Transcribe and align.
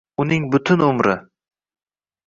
Uning 0.21 0.45
butun 0.53 0.79
umri 0.89 1.15